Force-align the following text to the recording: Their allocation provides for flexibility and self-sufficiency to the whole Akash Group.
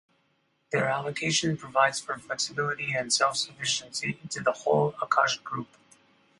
Their 0.71 0.85
allocation 0.87 1.57
provides 1.57 1.99
for 1.99 2.17
flexibility 2.17 2.91
and 2.95 3.13
self-sufficiency 3.13 4.13
to 4.31 4.41
the 4.41 4.51
whole 4.53 4.93
Akash 4.93 5.43
Group. 5.43 5.67